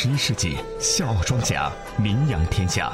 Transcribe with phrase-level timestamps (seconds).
[0.00, 2.92] 十一世纪笑傲庄家名扬天下，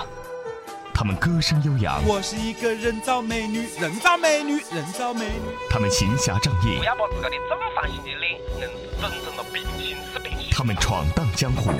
[0.94, 5.54] 他们歌声悠扬，我是一个人造美女，人造美女，人造美女。
[5.68, 6.78] 他们行侠仗义。
[6.78, 10.48] 不，要把自个的正方形的脸硬是整成了平行四边形。
[10.50, 11.72] 他们闯荡江湖，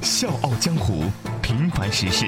[0.00, 1.04] 笑傲江湖，
[1.42, 2.24] 平凡实事，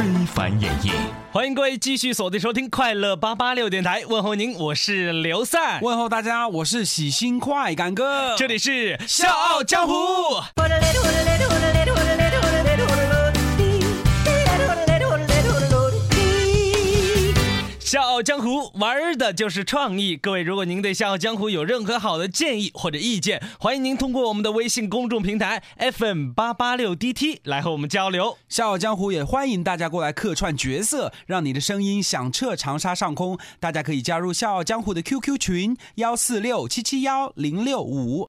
[0.00, 0.90] 非凡演绎。
[1.30, 9.92] 欢迎各位继续锁定收听快乐八八六电台，问候您，我是刘散，问候大家，我是喜新快感哥，这里是笑傲江湖。
[17.90, 20.16] 笑傲江湖玩的就是创意。
[20.16, 28.38] 各位，如果您对笑傲江湖有任何好的建议或者意见，欢迎您通过我们的微信公众平台 FM 八八六 DT 来和我们交流。
[28.48, 33.36] 笑傲江湖也欢迎大家过来客串角色，让你的声音响彻长沙上空。
[33.58, 38.28] 大家可以加入笑傲江湖的 QQ 群幺四六七七幺零六五。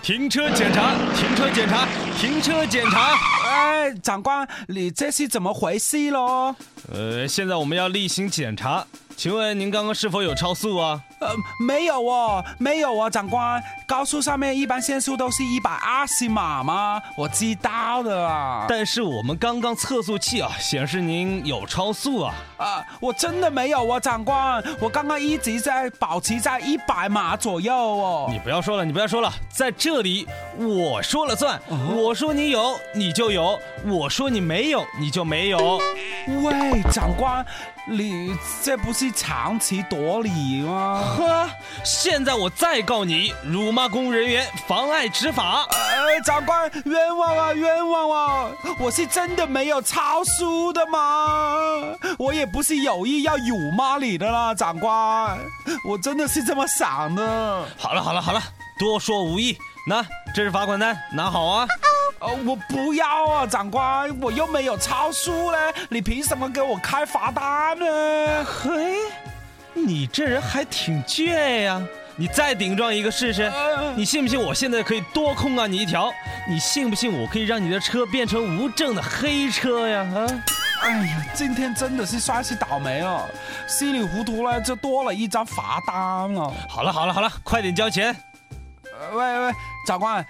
[0.00, 1.88] 停车检查，停车检查，
[2.22, 3.18] 停车检查。
[3.44, 6.54] 哎，长官，你这是怎么回事喽？
[6.92, 11.02] 呃，现在我们要例行检查，请问您刚刚是否有超速啊？
[11.22, 17.00] 呃，没有哦，没有哦，长官，高速上面一般限速都是一百二十码吗？
[17.16, 18.66] 我知道的啊。
[18.68, 22.34] 但是我们刚刚测速器啊显示您有超速啊。
[22.56, 28.28] 啊，我真的没有哦，长官，我刚刚一直在保持在一百码左右哦。
[28.30, 30.26] 你不要说了，你不要说了，在这里
[30.56, 31.60] 我说了算，
[31.94, 35.80] 我说你有你就有，我说你没有你就没有。
[36.26, 37.44] 喂，长官，
[37.84, 41.02] 你这不是长期夺理吗？
[41.16, 41.50] 呵，
[41.84, 45.66] 现在我再告你辱骂公务人员，妨碍执法。
[45.70, 48.50] 呃，长官，冤枉啊，冤枉啊！
[48.78, 51.56] 我是真的没有抄书的吗？
[52.18, 55.38] 我也不是有意要辱骂你的啦，长官，
[55.84, 57.64] 我真的是这么想的。
[57.76, 58.40] 好了好了好了，
[58.78, 59.58] 多说无益。
[59.88, 61.66] 那这是罚款单，拿好啊。
[62.22, 68.44] 呃，我不要啊，长官，我又没有超速嘞，你凭什么给我开罚单呢？
[68.44, 68.96] 嘿，
[69.74, 71.82] 你这人还挺倔呀！
[72.14, 73.42] 你再顶撞一个试试？
[73.42, 76.12] 呃你信不信我现在可以多控告你一条？
[76.48, 80.06] 你信不信我可以让你的车变成无证的黑车呀？
[80.14, 80.26] 啊！
[80.82, 83.28] 哎呀，今天真的是算是倒霉了，
[83.66, 86.52] 稀里糊涂了就多了一张罚单了。
[86.68, 88.14] 好了好了好了，快点交钱！
[88.84, 89.52] 呃喂喂，
[89.84, 90.26] 长官，呃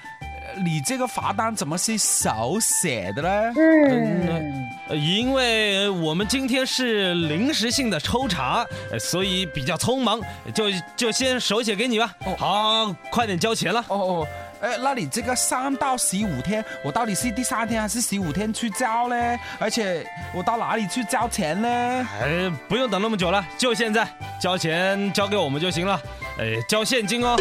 [0.64, 3.52] 你这个罚单怎么是手写的呢？
[3.56, 10.20] 嗯，呃因为我们今天是临时性的抽查，呃所以比较匆忙，
[10.54, 10.64] 就
[10.96, 12.14] 就先手写给你吧。
[12.24, 13.84] 哦好，快点交钱了。
[13.88, 14.28] 哦哦，
[14.60, 19.38] 哎，那你这个三到十五天，我到底是第三天还是十五天去交呢？
[19.58, 20.04] 而且
[20.34, 21.68] 我到哪里去交钱呢？
[22.20, 24.06] 哎，不用等那么久了，就现在
[24.40, 26.00] 交钱交给我们就行了。
[26.38, 27.36] 哎，交现金哦。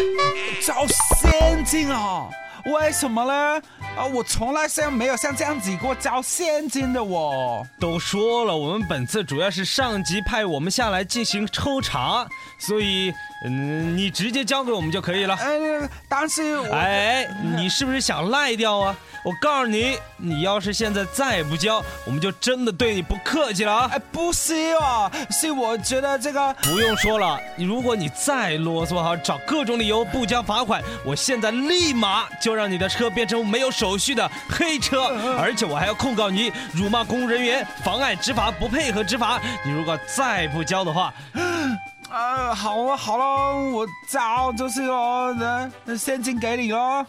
[0.66, 2.28] 交现金啊？
[2.64, 3.62] 为什么呢？
[3.94, 7.66] 啊，我从来像没有像这样子过交现金的我。
[7.78, 12.26] 都说了，我们本次主要是上级派我们下来进行抽查，
[12.58, 13.12] 所以
[13.44, 15.34] 嗯，你直接交给我们就可以了。
[15.34, 18.96] 哎，但是我哎，你是不是想赖掉啊？
[19.24, 23.90] 我告诉你，你要是现在再不交，我们就真的对你不客气了啊！
[23.92, 35.06] 哎，不是哦，是我觉得这个不用说了，你如果你再啰嗦哈，找各种理由不交罚款，我现在立马就让你的车变成没有手续的黑车，
[35.36, 39.40] 而且我还要控告你辱骂公务人员、妨碍执法、不配合执法。
[39.64, 41.12] 你如果再不交的话，
[42.08, 43.24] 啊，好了好了，
[43.72, 47.04] 我交就是咯，那那现金给你咯。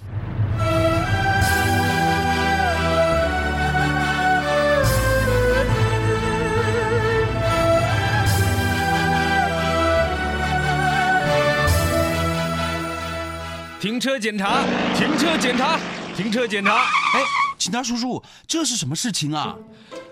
[13.79, 14.63] 停车检查，
[14.97, 15.77] 停车检查，
[16.15, 16.75] 停车检查。
[16.75, 17.23] 哎，
[17.57, 19.55] 警察叔叔，这是什么事情啊？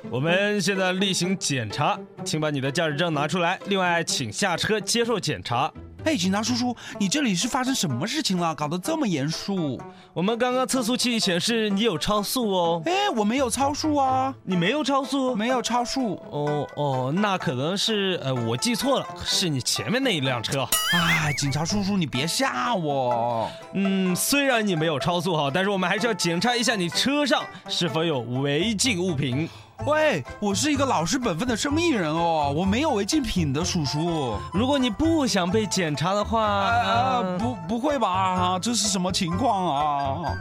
[0.09, 3.59] 我们现在例行检查，请把你的驾驶证拿出来。
[3.67, 5.71] 另外，请下车接受检查。
[6.03, 8.55] 哎，警察叔叔，你这里是发生什么事情了？
[8.55, 9.79] 搞得这么严肃？
[10.13, 15.35] 我们刚刚测速器显示你有超速哦，哎，我没有超速啊，你没有超速？
[15.35, 16.15] 没有超速。
[16.31, 20.67] 哦哦，那可能是呃我记错了，是你前面那一辆车。
[20.93, 23.49] 哎，警察叔叔，你别吓我。
[23.73, 29.47] 嗯，虽然你没有超速哈，但是我们还是要检查一下你车上是否有违禁物品。
[29.85, 34.37] 喂，我是一个老实本分的生意人哦，我没有违禁品的，叔叔。
[34.53, 38.59] 如果你不想被检查的话，啊，呃不，不会吧？
[38.61, 40.37] 这是什么情况啊？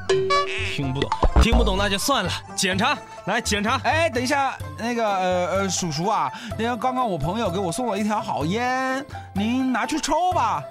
[0.74, 1.10] 听不懂，
[1.42, 2.30] 听不懂那就算了。
[2.54, 2.96] 检查，
[3.26, 3.80] 来检查。
[3.84, 10.62] 哎，等一下，那个呃呃，叔叔啊，那个刚刚我朋友给我送了一条好烟，您拿去抽吧。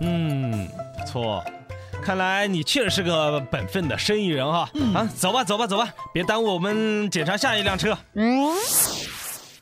[0.00, 1.44] 嗯，不错，
[2.06, 4.70] 看来你确实是个本分的生意人哈。
[4.94, 7.98] 啊，走吧，走吧，走吧，别耽误我们检查下一辆车。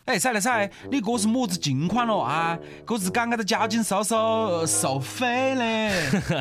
[0.07, 2.59] 哎，赛来赛，你这是么子情况咯啊？
[2.87, 5.91] 这是刚刚的交警叔叔呃收费嘞？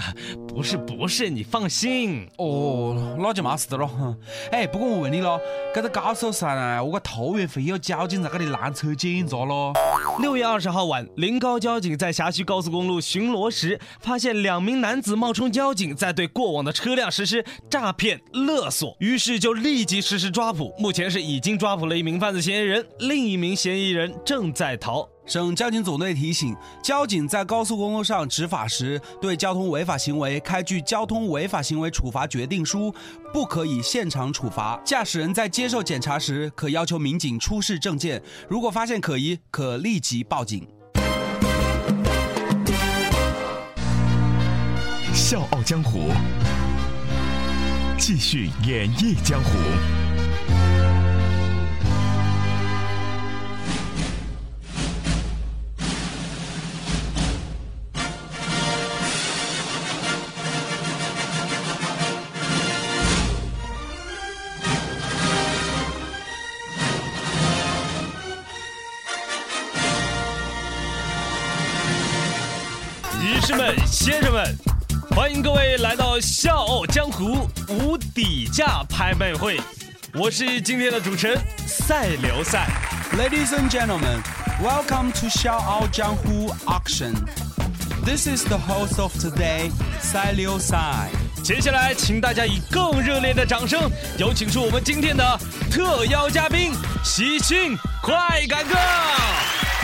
[0.50, 2.27] 不是不是，你放心。
[2.38, 4.18] 哦，那就没事的咯。
[4.51, 5.39] 哎，不过我问你咯，
[5.74, 9.71] 这个高速上啊，我个头月会有交警在这里拦车检查咯？
[10.19, 20.74] 六月二十号晚，临高交警在辖区高速公路巡逻时，发现两名男子冒充交警，在对过往的车辆实施诈骗勒索，于是就立即实施抓捕。
[20.77, 25.07] 目前是已经抓捕了一名犯罪嫌疑人，另一名嫌疑人正在逃。
[25.25, 26.53] 省交警总队提醒：
[26.83, 32.94] 交警在高速公路上执法时，对交通违法行为开具交通违法行为处罚决定书，
[33.31, 34.77] 不可以现场处罚。
[34.83, 40.67] 驾驶人在接受检查时，可要求民警出示证件，如果发现可疑，可立即报警。
[45.13, 46.09] 笑傲江湖，
[47.97, 50.02] 继续演绎江湖。
[73.45, 74.57] 士们、先生们，
[75.10, 79.60] 欢迎各位来到《笑傲江湖》无底价拍卖会，
[80.13, 81.38] 我是今天的主持人
[81.68, 82.69] 赛刘赛。
[83.18, 84.22] Ladies and gentlemen,
[84.63, 87.13] welcome to 笑傲江湖 auction.
[88.06, 89.69] This is the host of today,
[90.00, 91.10] 赛刘赛。
[91.44, 95.38] 接下来，请大家以更热烈的掌声，有请出我们今天的
[95.69, 96.72] 特邀嘉宾
[97.04, 98.74] 喜庆快感哥。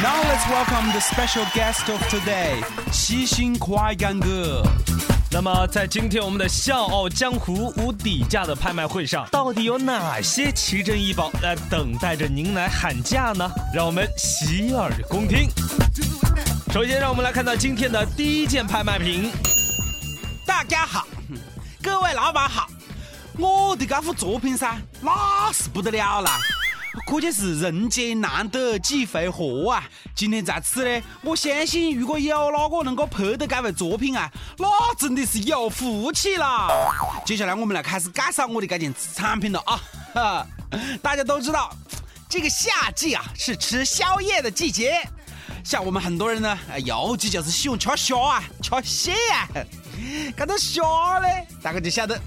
[0.02, 4.64] Now let's welcome the special guest of today, 七星快干哥。
[5.30, 13.52] 那么，在今天我们的《笑傲江湖》无底价的拍卖会上，到底有哪些奇珍异宝在等待着您来喊价呢？
[13.74, 15.50] 让我们洗耳恭听。
[16.72, 19.30] 首先，让我们来看到今天的第一件拍卖品。
[20.46, 21.06] 大家好，
[21.84, 22.70] 各位老板好，
[23.38, 26.40] 我的这幅作品噻，那是不得了啦，
[27.06, 29.84] 可见是人间难得几回合啊！
[30.16, 36.68] 今天在此呢，我相信如果有哪个能够拍得这位作品啊，那真的是有福气啦！
[37.26, 39.82] 接下来我们来开始介绍我的这件产品了啊！
[40.14, 40.48] 哈，
[41.02, 41.72] 大家都知道，
[42.28, 45.08] 这个夏季啊是吃宵夜的季节。
[45.64, 49.48] 像我们很多人呢，尤其就是喜欢吃虾啊，吃蟹啊。
[50.36, 51.28] 这个虾呢，
[51.62, 52.20] 大家就晓得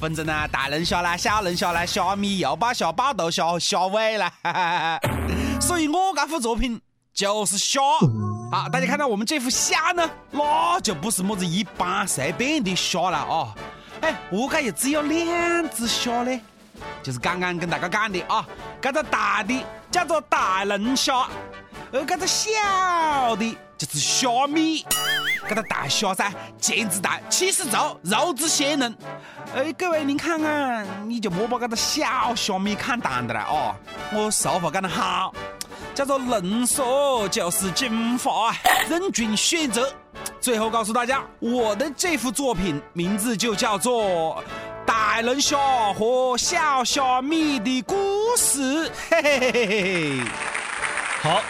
[0.00, 4.32] 分成呢大龙虾啦、小龙虾啦、虾米、油巴虾、宝豆虾虾尾啦。
[5.60, 6.80] 所以我这幅作品
[7.12, 7.80] 就是虾。
[8.50, 13.54] 好，大家看到我们这幅虾呢，那就不是么子一般随便的虾了啊！
[14.00, 16.40] 哎，何解也只有两只虾呢？
[17.02, 18.44] 就是刚刚跟大家讲的啊，
[18.80, 21.28] 这个大的叫做大龙虾，
[21.92, 22.50] 而这个小
[23.36, 24.84] 的就是虾米。
[25.48, 28.96] 这个大虾噻，腱子大，气势足，肉质鲜嫩。
[29.56, 33.74] 哎，各位您看看，你就莫把这个小虾米看淡的了哦。
[34.12, 35.34] 我俗话讲得好，
[35.92, 38.54] 叫做能说就是金发，
[38.88, 39.92] 任君选择。
[40.40, 44.36] 最后告诉大家，我的这幅作品名字就叫做
[44.86, 45.58] 《大龙虾
[45.94, 47.96] 和小虾米的故
[48.36, 48.88] 事》。
[49.10, 50.20] 嘿嘿嘿嘿嘿。
[51.22, 51.42] 好，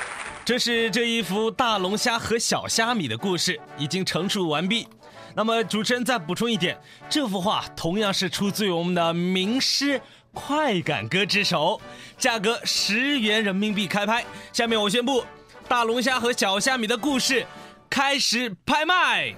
[0.51, 4.85] 这是这一幅大龙虾和小虾米的故事已经陈述完毕。
[5.33, 6.77] 那么主持人再补充一点，
[7.09, 10.01] 这幅画同样是出自于我们的名师
[10.35, 11.81] 快感哥之手，
[12.19, 14.25] 价格十元人民币开拍。
[14.53, 15.25] 下面我宣布，
[15.69, 17.47] 大龙虾和小虾米的故事
[17.89, 19.33] 开始拍卖。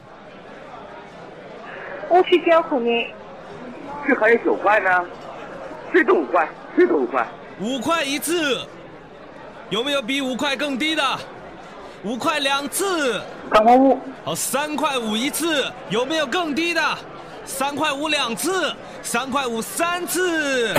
[2.09, 2.90] 我去交款呢，
[4.09, 5.04] 这还有九块呢，
[5.92, 7.28] 最多五块，最多五块。
[7.61, 8.66] 五块一次，
[9.72, 11.02] 有没有比五块更低的？
[12.04, 16.98] 五块两次，三块五，好，三块五一次，有没有更低的？
[17.46, 20.74] 三块五两次，三块五三次。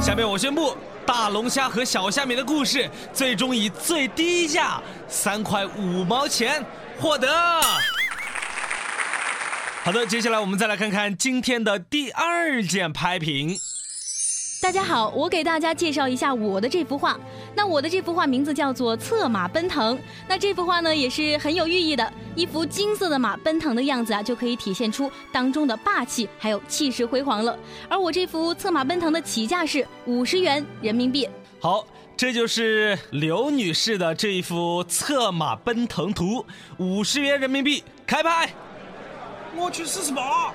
[0.00, 6.64] 下面我宣布，大龙虾和小虾米的故事最终以最低价三块五毛钱
[6.98, 7.28] 获得。
[9.84, 13.56] 好的，接下来我们再来看看今天的第二件拍品。
[14.60, 17.18] 大家好，我给大家介绍一下我的这幅画。
[17.54, 19.96] 那我的这幅画名字叫做《策马奔腾》。
[20.26, 27.56] 那这幅画呢也是很有寓意的，一幅金色的马奔腾的样子啊，就可以体现出当中的霸气还有气势辉煌了。
[27.88, 31.28] 而我这幅策马奔腾的起价是五十元人民币。
[31.60, 36.44] 好，这就是刘女士的这一幅策马奔腾图，
[36.78, 38.48] 五十元人民币，开拍。
[39.54, 40.52] 我出四十八。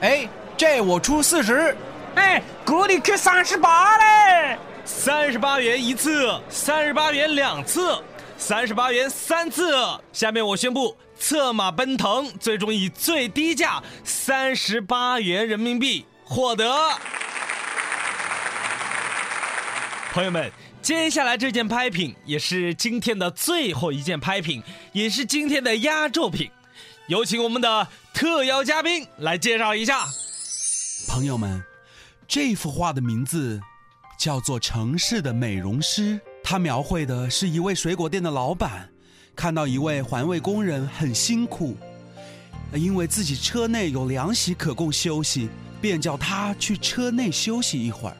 [0.00, 1.76] 哎，这我出四十。
[2.14, 4.58] 哎，哥你出三十八嘞！
[4.84, 7.96] 三十八元一次，三十八元两次，
[8.36, 9.72] 三十八元三次。
[10.12, 16.74] 下面我宣布，策马奔腾最终以最低价三十八元人民币获得。
[20.12, 20.50] 朋友们，
[20.82, 26.50] 接下来这件拍品也是今天的最后一件拍品，也是今天的压轴品。
[27.06, 30.06] 有请我们的特邀嘉宾来介绍一下。
[31.08, 31.62] 朋友们，
[32.26, 33.60] 这幅画的名字
[34.20, 38.86] 叫做《城市的美容师》，它描绘的是一位水果店的老板，
[39.34, 41.74] 看到一位环卫工人很辛苦，
[42.74, 45.48] 因为自己车内有凉席可供休息，
[45.80, 48.16] 便叫他去车内休息一会儿。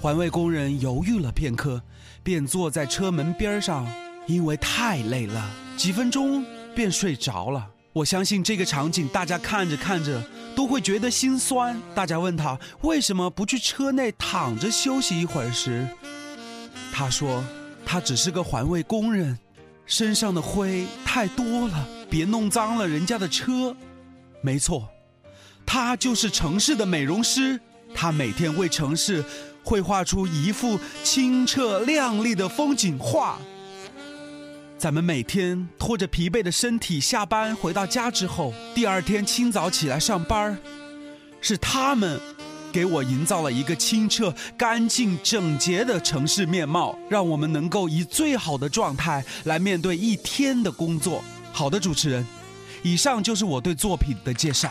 [0.00, 1.82] 环卫工人犹豫了片刻，
[2.22, 3.86] 便坐在车门边上，
[4.26, 6.42] 因为太累了，几分钟
[6.74, 7.68] 便睡着了。
[7.92, 10.22] 我相信这个场景，大家看着看着
[10.54, 11.80] 都会觉得心酸。
[11.94, 15.86] 大家问他为什么不去车内躺着休息一会儿时，
[16.92, 17.42] 他说
[17.84, 19.38] 他只是个环卫工人，
[19.86, 23.76] 身上的灰太多了，别弄脏了人家的车。
[24.40, 24.88] 没错，
[25.64, 27.60] 他就是城市的美容师，
[27.94, 29.24] 他每天为城市。
[29.64, 33.38] 绘画出一幅清澈亮丽的风景画。
[34.82, 40.58] 咱们每天拖着疲惫的身体下班回到家之后，第二天清早起来上班
[41.40, 42.20] 是他们
[42.72, 51.22] 给我营造了一个清澈、干净、整洁的城市面貌，让我们能够以最好的状态来面对一天的工作。
[51.52, 52.26] 好的，主持人，
[52.82, 54.68] 以上就是我对作品的介绍。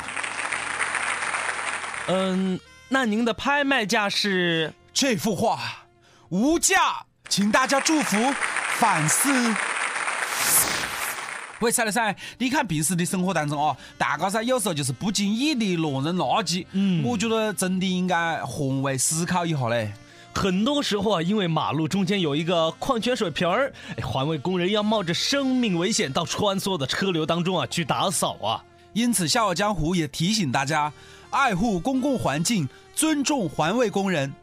[2.08, 4.74] 嗯，那您的拍卖价是？
[4.94, 5.86] 这幅画
[6.28, 8.34] 无价，请大家祝福
[8.78, 9.56] 反思。
[11.62, 16.66] 喂，蔡老噻，你看平时的生活当中啊，大家噻有时候就是不经意的乱扔垃圾。
[16.72, 19.94] 嗯，我觉得真的应该换位思考一下嘞。
[20.34, 28.64] 很多时候啊，因为马路中间有一个矿泉水瓶儿，环卫工人要冒着生命危险到穿梭的车流当中啊去打扫啊。
[28.94, 30.92] 因此，笑傲江湖也提醒大家，
[31.30, 34.34] 爱护公共环境，尊重环卫工人。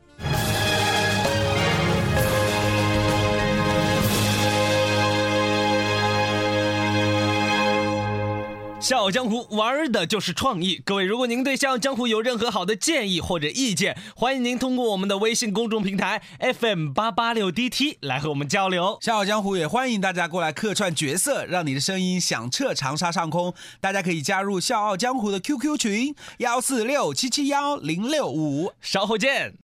[8.81, 10.81] 笑傲江湖玩的就是创意。
[10.85, 18.97] 各位，如果您对笑傲江湖有任何好的建议或者意见，欢迎您通过我们的微信公众平台 FM 八八六 DT 来和我们交流。
[19.03, 23.53] 笑傲江湖也欢迎大家过来客串角色，让你的声音响彻长沙上空。
[23.81, 29.57] 大家可以加入笑傲江湖的 QQ 群幺四六七七幺零六五，稍后见。